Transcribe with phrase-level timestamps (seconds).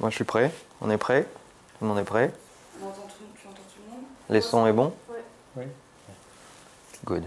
[0.00, 0.50] Moi je suis prêt.
[0.80, 1.24] On est prêt
[1.78, 2.32] Tout le monde est prêt
[2.82, 4.04] On entend tout, tu entends tout le monde?
[4.28, 4.92] Les sons est bon?
[5.08, 5.22] Ouais.
[5.56, 5.64] Oui.
[7.04, 7.24] Good.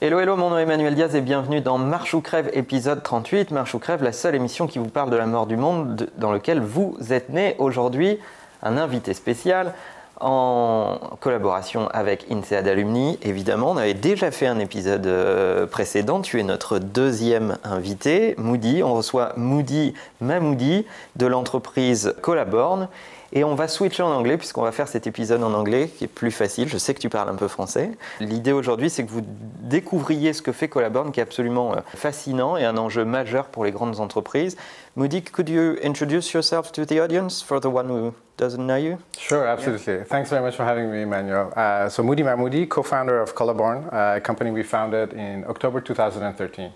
[0.00, 3.50] Hello, hello, mon nom est Emmanuel Diaz et bienvenue dans Marche ou Crève épisode 38.
[3.50, 6.10] Marche ou Crève, la seule émission qui vous parle de la mort du monde de-
[6.16, 7.56] dans lequel vous êtes né.
[7.58, 8.18] Aujourd'hui,
[8.62, 9.74] un invité spécial
[10.20, 13.18] en collaboration avec INSEAD Alumni.
[13.22, 16.20] Évidemment, on avait déjà fait un épisode euh, précédent.
[16.20, 18.82] Tu es notre deuxième invité, Moody.
[18.82, 20.86] On reçoit Moody Mamoudi
[21.16, 22.88] de l'entreprise Collaborn.
[23.32, 26.08] Et on va switcher en anglais puisqu'on va faire cet épisode en anglais qui est
[26.08, 26.68] plus facile.
[26.68, 27.90] Je sais que tu parles un peu français.
[28.20, 32.56] L'idée aujourd'hui, c'est que vous découvriez ce que fait Collaborn qui est absolument euh, fascinant
[32.56, 34.56] et un enjeu majeur pour les grandes entreprises.
[34.96, 38.98] Moody, could you introduce yourself to the audience for the one who doesn't know you?
[39.16, 40.04] Sure, absolutely.
[40.04, 41.52] Thanks very much for having me, Emmanuel.
[41.54, 45.80] Uh, so, Moody Mahmoudi, co founder of Colaborn, uh, a company we founded in October
[45.80, 46.72] 2013.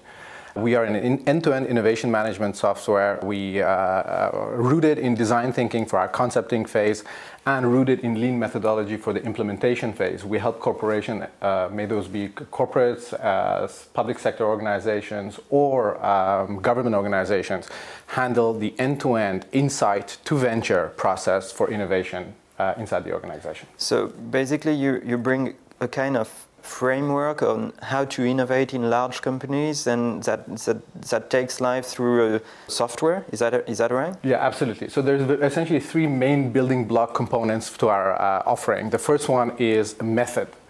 [0.55, 3.19] We are an end to end innovation management software.
[3.23, 7.05] We uh, uh, rooted in design thinking for our concepting phase
[7.47, 10.25] and rooted in lean methodology for the implementation phase.
[10.25, 16.95] We help corporations, uh, may those be corporates, uh, public sector organizations, or um, government
[16.95, 17.69] organizations,
[18.09, 23.67] handle the end to end insight to venture process for innovation uh, inside the organization.
[23.77, 29.21] So basically, you, you bring a kind of framework on how to innovate in large
[29.21, 30.79] companies, and that that,
[31.11, 32.39] that takes life through uh,
[32.69, 33.25] software.
[33.33, 34.15] Is that is that right?
[34.23, 34.89] Yeah, absolutely.
[34.89, 38.91] So there's essentially three main building block components to our uh, offering.
[38.91, 40.05] The first one is a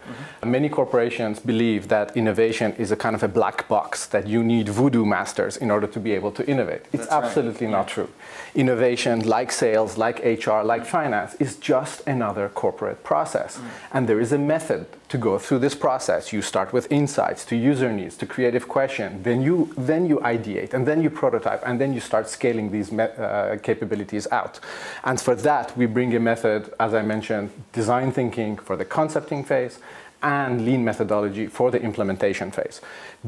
[0.07, 0.47] method.
[0.47, 4.69] Many corporations believe that innovation is a kind of a black box that you need
[4.69, 6.81] voodoo masters in order to be able to innovate.
[6.91, 7.23] It's That's right.
[7.23, 8.09] absolutely not true.
[8.55, 13.59] Innovation, like sales, like HR, like finance, is just another corporate process.
[13.91, 16.33] And there is a method to go through this process.
[16.33, 20.73] You start with insights to user needs to creative question, then you then you ideate,
[20.73, 24.59] and then you prototype, and then you start scaling these uh, capabilities out.
[25.03, 29.43] And for that, we bring a method, as I mentioned, design thinking for the concepting
[29.43, 29.79] phase
[30.23, 32.81] and lean methodology for the implementation phase.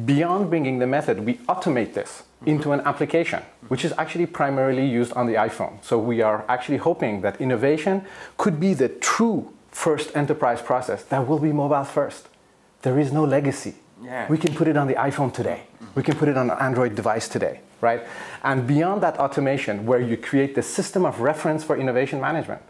[0.06, 2.50] Beyond bringing the method, we automate this mm-hmm.
[2.50, 5.84] into an application, which is actually primarily used on the iPhone.
[5.84, 8.06] So we are actually hoping that innovation
[8.38, 12.30] could be the true first enterprise process that will be mobile first.
[12.82, 13.76] There is no legacy.
[14.02, 14.28] Yeah.
[14.30, 15.64] We can put it on the iPhone today.
[15.96, 18.04] We can put it on an Android device today, right?
[18.44, 22.62] And beyond that automation, where you create the system of reference for innovation management,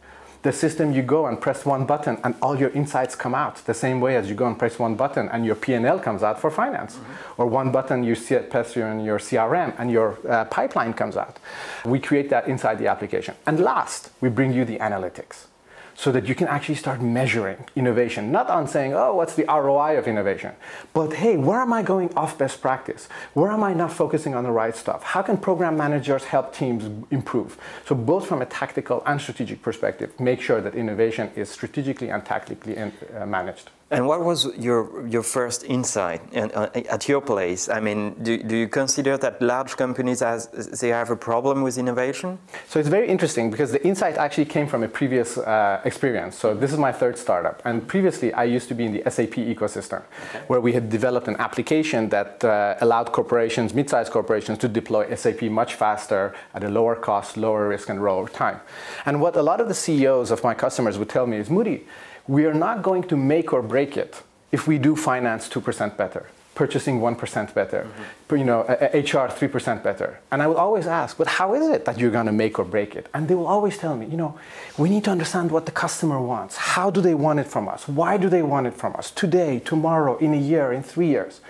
[0.45, 3.73] the system you go and press one button and all your insights come out the
[3.73, 6.51] same way as you go and press one button and your P&L comes out for
[6.51, 6.99] finance.
[7.37, 11.39] Or one button you see press in your CRM and your uh, pipeline comes out.
[11.83, 13.33] We create that inside the application.
[13.47, 15.47] And last we bring you the analytics
[15.95, 19.97] so that you can actually start measuring innovation, not on saying, oh, what's the ROI
[19.97, 20.53] of innovation,
[20.93, 23.07] but hey, where am I going off best practice?
[23.33, 25.03] Where am I not focusing on the right stuff?
[25.03, 27.57] How can program managers help teams improve?
[27.85, 32.25] So, both from a tactical and strategic perspective, make sure that innovation is strategically and
[32.25, 33.69] tactically uh, managed.
[33.91, 37.69] And what was your your first insight in, uh, at your place?
[37.69, 40.47] I mean, do, do you consider that large companies has
[40.81, 42.39] they have a problem with innovation?
[42.67, 46.35] So it's very interesting because the insight actually came from a previous uh, experience.
[46.35, 49.35] So this is my third startup, and previously I used to be in the SAP
[49.35, 50.01] ecosystem,
[50.47, 55.43] where we had developed an application that uh, allowed corporations, mid-sized corporations, to deploy SAP
[55.43, 58.59] much faster at a lower cost, lower risk, and lower time.
[59.05, 61.85] And what a lot of the CEOs of my customers would tell me is, Moody,
[62.27, 66.27] we are not going to make or break it if we do finance 2% better
[66.55, 68.37] purchasing 1% better, mm-hmm.
[68.37, 70.19] you know, a- a- HR 3% better.
[70.31, 72.63] And I will always ask, but how is it that you're going to make or
[72.63, 73.07] break it?
[73.13, 74.39] And they will always tell me, you know,
[74.77, 76.55] we need to understand what the customer wants.
[76.55, 77.87] How do they want it from us?
[77.87, 79.11] Why do they want it from us?
[79.11, 81.41] Today, tomorrow, in a year, in three years.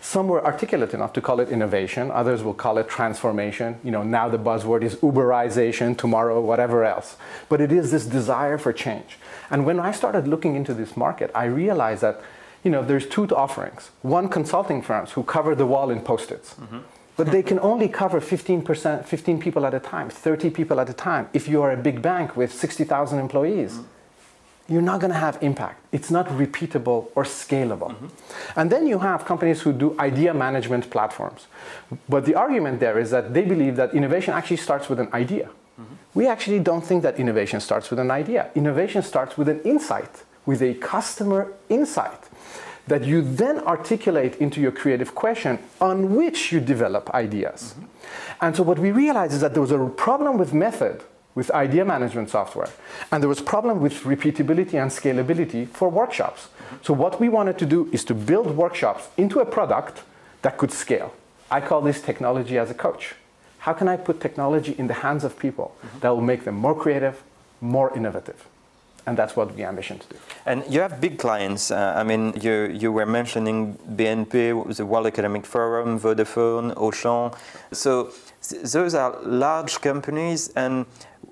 [0.00, 2.10] Some were articulate enough to call it innovation.
[2.10, 3.78] Others will call it transformation.
[3.84, 7.16] You know, now the buzzword is Uberization, tomorrow, whatever else.
[7.48, 9.18] But it is this desire for change.
[9.50, 12.20] And when I started looking into this market, I realized that,
[12.64, 13.90] you know, there's two offerings.
[14.02, 16.54] One, consulting firms who cover the wall in post-its.
[16.54, 16.78] Mm-hmm.
[17.16, 20.94] But they can only cover 15%, 15 people at a time, 30 people at a
[20.94, 21.28] time.
[21.34, 23.84] If you are a big bank with 60,000 employees, mm.
[24.70, 25.84] You're not going to have impact.
[25.90, 27.90] It's not repeatable or scalable.
[27.90, 28.06] Mm-hmm.
[28.56, 31.48] And then you have companies who do idea management platforms.
[32.08, 35.46] But the argument there is that they believe that innovation actually starts with an idea.
[35.46, 35.94] Mm-hmm.
[36.14, 38.50] We actually don't think that innovation starts with an idea.
[38.54, 42.28] Innovation starts with an insight, with a customer insight
[42.86, 47.74] that you then articulate into your creative question on which you develop ideas.
[47.74, 47.84] Mm-hmm.
[48.42, 51.02] And so what we realized is that there was a problem with method
[51.34, 52.68] with idea management software.
[53.10, 56.48] And there was problem with repeatability and scalability for workshops.
[56.82, 60.02] So what we wanted to do is to build workshops into a product
[60.42, 61.14] that could scale.
[61.50, 63.14] I call this technology as a coach.
[63.58, 66.74] How can I put technology in the hands of people that will make them more
[66.74, 67.22] creative,
[67.60, 68.46] more innovative?
[69.06, 70.16] And that's what we ambition to do.
[70.46, 71.70] And you have big clients.
[71.70, 77.36] Uh, I mean, you, you were mentioning BNP, the World Economic Forum, Vodafone, Auchan.
[77.72, 78.12] So
[78.42, 80.48] th- those are large companies.
[80.54, 80.86] And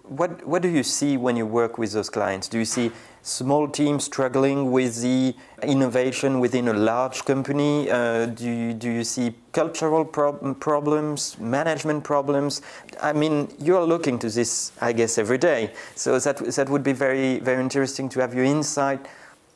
[0.09, 2.49] what, what do you see when you work with those clients?
[2.49, 2.91] Do you see
[3.23, 7.91] small teams struggling with the innovation within a large company?
[7.91, 12.63] Uh, do, you, do you see cultural prob- problems, management problems?
[13.03, 15.73] I mean, you're looking to this, I guess, every day.
[15.95, 19.07] So that, that would be very, very interesting to have your insight.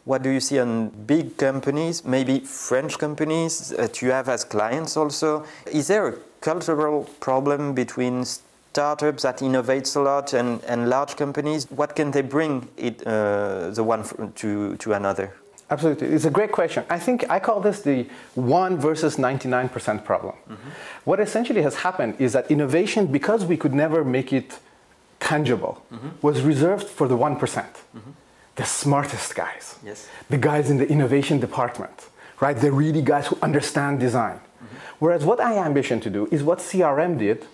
[0.05, 4.97] What do you see on big companies, maybe French companies that you have as clients
[4.97, 5.47] also?
[5.71, 8.25] Is there a cultural problem between
[8.73, 11.71] startups that innovates a lot and, and large companies?
[11.71, 14.03] What can they bring it, uh, the one
[14.37, 15.29] to, to another?
[15.71, 16.09] Absolutely.
[16.09, 16.85] It's a great question.
[16.89, 20.35] I think I call this the 1 versus 99% problem.
[20.35, 20.69] Mm-hmm.
[21.05, 24.59] What essentially has happened is that innovation, because we could never make it
[25.21, 26.09] tangible, mm-hmm.
[26.23, 28.11] was reserved for the one mm-hmm.
[28.57, 30.09] the smartest guys, yes.
[30.29, 32.09] the guys in the innovation department,
[32.41, 32.57] right?
[32.57, 34.41] The really guys who understand design.
[34.99, 37.47] Whereas what I ambition to do is what CRM did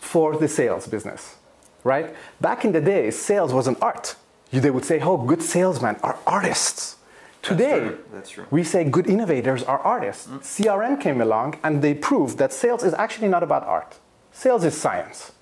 [0.00, 1.36] for the sales business,
[1.84, 2.14] right?
[2.40, 4.16] Back in the day, sales was an art.
[4.50, 6.96] They would say, oh, good salesmen are artists.
[7.42, 8.04] Today, That's true.
[8.12, 8.46] That's true.
[8.50, 10.26] we say good innovators are artists.
[10.26, 10.40] Mm.
[10.40, 13.98] CRM came along and they proved that sales is actually not about art.
[14.32, 15.32] Sales is science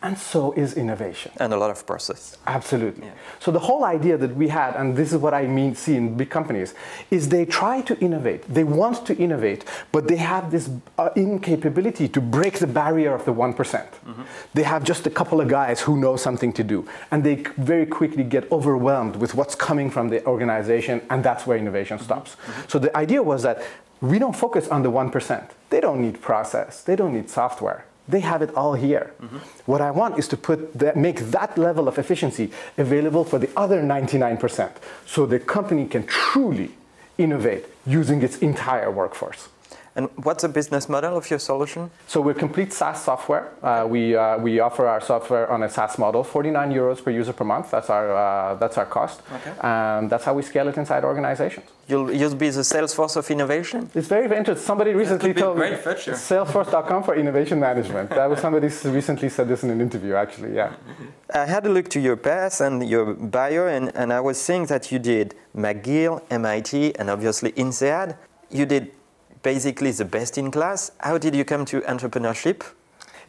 [0.00, 1.32] and so is innovation.
[1.38, 2.36] And a lot of process.
[2.46, 3.06] Absolutely.
[3.06, 3.12] Yeah.
[3.40, 6.16] So the whole idea that we had, and this is what I mean see in
[6.16, 6.74] big companies,
[7.10, 8.42] is they try to innovate.
[8.48, 13.24] They want to innovate, but they have this uh, incapability to break the barrier of
[13.24, 14.22] the one mm-hmm.
[14.54, 17.86] They have just a couple of guys who know something to do, and they very
[17.86, 22.04] quickly get overwhelmed with what's coming from the organization, and that's where innovation mm-hmm.
[22.04, 22.36] stops.
[22.36, 22.68] Mm-hmm.
[22.68, 23.62] So the idea was that
[24.00, 25.50] we don't focus on the 1%.
[25.70, 26.82] They don't need process.
[26.82, 29.12] They don't need software they have it all here.
[29.20, 29.38] Mm-hmm.
[29.66, 33.50] What I want is to put that, make that level of efficiency available for the
[33.56, 34.72] other 99%,
[35.06, 36.70] so the company can truly
[37.18, 39.48] innovate using its entire workforce.
[39.98, 41.90] And what's the business model of your solution?
[42.06, 43.50] So we're complete SaaS software.
[43.60, 47.32] Uh, we, uh, we offer our software on a SaaS model, 49 euros per user
[47.32, 47.72] per month.
[47.72, 49.22] That's our, uh, that's our cost.
[49.34, 49.52] Okay.
[49.60, 51.66] And that's how we scale it inside organizations.
[51.88, 53.90] You'll, you'll be the Salesforce of innovation?
[53.92, 54.64] It's very, very interesting.
[54.64, 58.10] Somebody recently told me Salesforce.com for innovation management.
[58.10, 60.74] that was somebody recently said this in an interview, actually, yeah.
[61.34, 64.66] I had a look to your past and your bio, and, and I was seeing
[64.66, 68.16] that you did McGill, MIT, and obviously INSEAD.
[68.50, 68.92] You did
[69.42, 70.90] basically the best in class.
[71.00, 72.62] How did you come to entrepreneurship?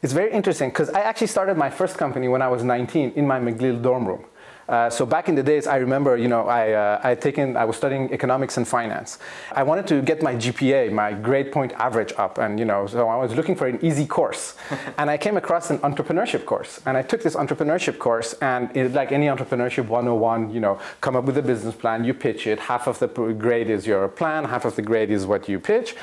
[0.01, 3.27] It's very interesting because I actually started my first company when I was 19 in
[3.27, 4.25] my McGill dorm room.
[4.69, 7.65] Uh, so back in the days, I remember, you know, I, uh, I taken, I
[7.65, 9.17] was studying economics and finance.
[9.51, 13.09] I wanted to get my GPA, my grade point average up, and you know, so
[13.09, 14.55] I was looking for an easy course,
[14.99, 18.93] and I came across an entrepreneurship course, and I took this entrepreneurship course, and it,
[18.93, 22.59] like any entrepreneurship 101, you know, come up with a business plan, you pitch it,
[22.59, 25.95] half of the grade is your plan, half of the grade is what you pitch,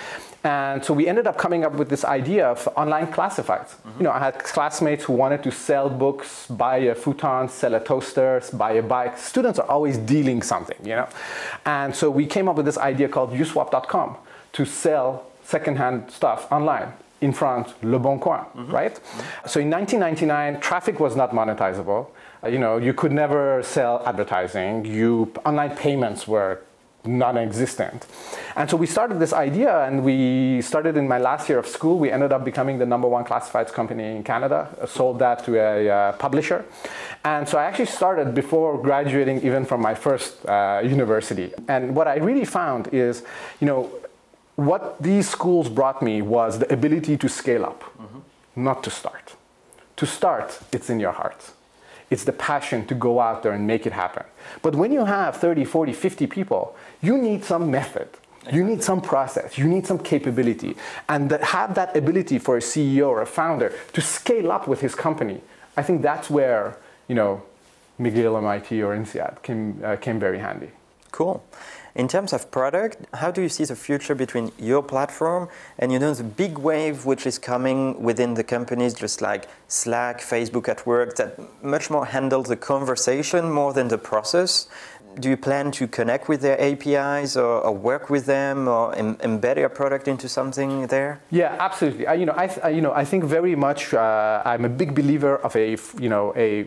[0.46, 3.70] and so we ended up coming up with this idea of online classifieds.
[3.70, 3.98] Mm-hmm.
[3.98, 7.80] You know, I had classmates who wanted to sell books, buy a futon, sell a
[7.80, 9.18] toaster, buy a bike.
[9.18, 11.08] Students are always dealing something, you know.
[11.64, 14.16] And so we came up with this idea called uswap.com
[14.52, 16.92] to sell secondhand stuff online.
[17.22, 18.70] In France, Le Bon Coin, mm-hmm.
[18.70, 18.94] right?
[18.94, 19.48] Mm-hmm.
[19.48, 22.06] So in 1999, traffic was not monetizable.
[22.44, 24.84] Uh, you know, you could never sell advertising.
[24.84, 26.60] You online payments were
[27.06, 28.06] non-existent.
[28.56, 31.98] And so we started this idea and we started in my last year of school.
[31.98, 35.88] We ended up becoming the number one classifieds company in Canada, sold that to a
[35.88, 36.64] uh, publisher.
[37.24, 41.52] And so I actually started before graduating even from my first uh, university.
[41.68, 43.22] And what I really found is,
[43.60, 43.90] you know,
[44.56, 48.20] what these schools brought me was the ability to scale up, mm-hmm.
[48.56, 49.34] not to start.
[49.96, 51.52] To start, it's in your heart.
[52.10, 54.24] It's the passion to go out there and make it happen.
[54.62, 58.08] But when you have 30, 40, 50 people, you need some method.
[58.52, 59.58] You need some process.
[59.58, 60.76] You need some capability.
[61.08, 64.80] And that have that ability for a CEO or a founder to scale up with
[64.80, 65.40] his company.
[65.76, 67.42] I think that's where, you know,
[68.00, 70.70] McGill, MIT, or INSEAD came, uh, came very handy.
[71.10, 71.42] Cool.
[71.96, 75.48] In terms of product, how do you see the future between your platform
[75.78, 80.20] and you know the big wave which is coming within the companies, just like Slack,
[80.20, 84.68] Facebook at work, that much more handle the conversation more than the process?
[85.18, 89.56] do you plan to connect with their APIs or, or work with them or embed
[89.56, 91.20] your product into something there?
[91.30, 92.06] Yeah, absolutely.
[92.06, 93.94] I, you know, I, th- you know, I think very much.
[93.94, 96.64] Uh, I'm a big believer of a, you know, a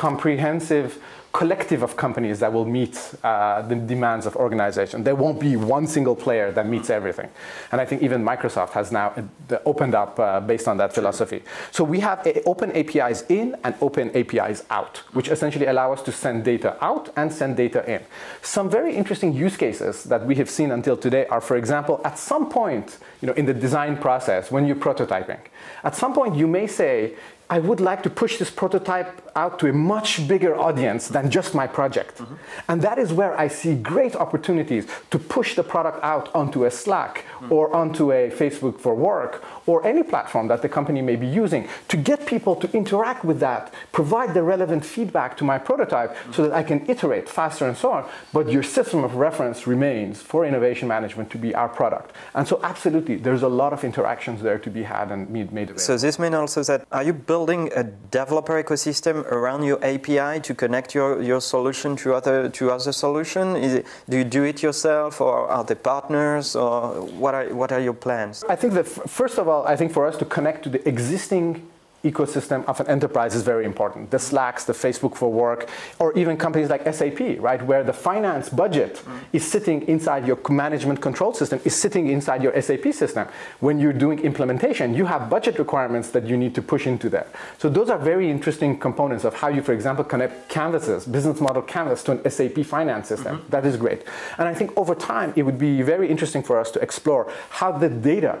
[0.00, 0.98] comprehensive
[1.32, 5.04] collective of companies that will meet uh, the demands of organization.
[5.04, 7.28] There won't be one single player that meets everything.
[7.70, 9.12] And I think even Microsoft has now
[9.50, 11.42] uh, opened up uh, based on that philosophy.
[11.70, 16.02] So we have a, open APIs in and open APIs out, which essentially allow us
[16.02, 18.00] to send data out and send data in.
[18.42, 22.18] Some very interesting use cases that we have seen until today are, for example, at
[22.18, 25.40] some point you know, in the design process, when you're prototyping,
[25.84, 27.14] at some point you may say,
[27.50, 31.52] I would like to push this prototype out to a much bigger audience than just
[31.52, 32.18] my project.
[32.18, 32.34] Mm-hmm.
[32.68, 36.70] And that is where I see great opportunities to push the product out onto a
[36.70, 37.52] Slack mm-hmm.
[37.52, 41.68] or onto a Facebook for work or any platform that the company may be using
[41.88, 46.32] to get people to interact with that, provide the relevant feedback to my prototype mm-hmm.
[46.32, 48.08] so that I can iterate faster and so on.
[48.32, 52.14] But your system of reference remains for innovation management to be our product.
[52.34, 55.78] And so, absolutely, there's a lot of interactions there to be had and made available.
[55.78, 60.54] So, this means also that are you building a developer ecosystem around your API to
[60.54, 63.56] connect your, your solution to other to other solution?
[63.56, 67.80] It, do you do it yourself, or are there partners, or what are what are
[67.80, 68.44] your plans?
[68.48, 71.69] I think that first of all, I think for us to connect to the existing
[72.04, 74.10] ecosystem of an enterprise is very important.
[74.10, 78.48] The Slacks, the Facebook for Work, or even companies like SAP, right, where the finance
[78.48, 79.20] budget mm.
[79.32, 83.28] is sitting inside your management control system, is sitting inside your SAP system.
[83.60, 87.26] When you're doing implementation, you have budget requirements that you need to push into there.
[87.58, 91.62] So those are very interesting components of how you, for example, connect canvases, business model
[91.62, 93.38] canvas to an SAP finance system.
[93.38, 93.50] Mm-hmm.
[93.50, 94.04] That is great.
[94.38, 97.72] And I think over time, it would be very interesting for us to explore how
[97.72, 98.38] the data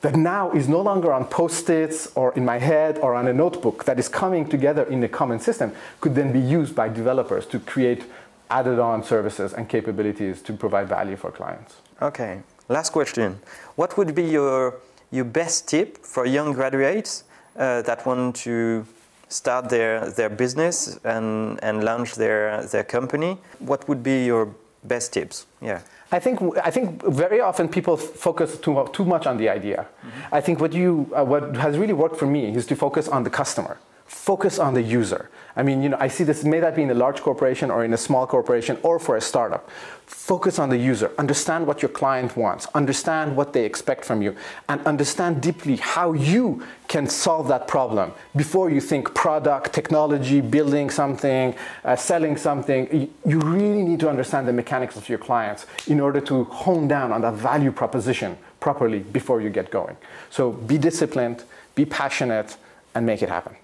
[0.00, 3.84] that now is no longer on post-its or in my head or on a notebook
[3.84, 7.58] that is coming together in a common system could then be used by developers to
[7.58, 8.04] create
[8.50, 11.76] added on services and capabilities to provide value for clients.
[12.00, 13.38] Okay, last question.
[13.74, 14.74] What would be your,
[15.10, 17.24] your best tip for young graduates
[17.56, 18.86] uh, that want to
[19.28, 23.38] start their, their business and, and launch their, their company?
[23.58, 25.46] What would be your best tips?
[25.60, 25.80] Yeah.
[26.12, 29.86] I think, I think very often people focus too, too much on the idea.
[29.86, 30.34] Mm-hmm.
[30.34, 33.24] I think what, you, uh, what has really worked for me is to focus on
[33.24, 35.30] the customer focus on the user.
[35.58, 37.82] I mean, you know, I see this, may that be in a large corporation or
[37.82, 39.70] in a small corporation or for a startup.
[40.04, 41.10] Focus on the user.
[41.18, 42.66] Understand what your client wants.
[42.74, 44.36] Understand what they expect from you.
[44.68, 50.90] And understand deeply how you can solve that problem before you think product, technology, building
[50.90, 53.10] something, uh, selling something.
[53.24, 57.12] You really need to understand the mechanics of your clients in order to hone down
[57.12, 59.96] on that value proposition properly before you get going.
[60.28, 61.44] So be disciplined,
[61.74, 62.58] be passionate,
[62.94, 63.56] and make it happen.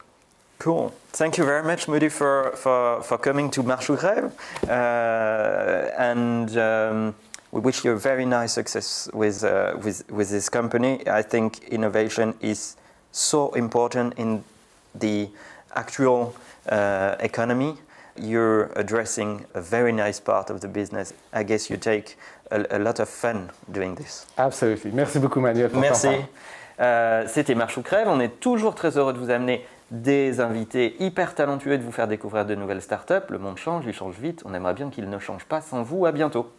[0.62, 0.92] Cool.
[1.12, 4.30] Thank you very much, Moody, for, for, for coming to Marche ou Crève.
[4.68, 7.14] Uh, and um,
[7.50, 11.00] we wish you a very nice success with, uh, with, with this company.
[11.08, 12.76] I think innovation is
[13.10, 14.44] so important in
[14.94, 15.28] the
[15.74, 16.32] actual
[16.68, 17.74] uh, economy.
[18.16, 21.12] You're addressing a very nice part of the business.
[21.32, 22.16] I guess you take
[22.52, 24.26] a, a lot of fun doing this.
[24.38, 24.92] Absolutely.
[24.92, 25.70] Merci beaucoup, Manuel.
[25.74, 26.24] Merci.
[26.78, 28.06] Euh, C'était Marche ou Crève.
[28.06, 32.08] On est toujours très heureux de vous amener des invités hyper talentueux de vous faire
[32.08, 33.28] découvrir de nouvelles startups.
[33.28, 34.42] Le monde change, il change vite.
[34.46, 36.06] On aimerait bien qu'il ne change pas sans vous.
[36.06, 36.50] À bientôt.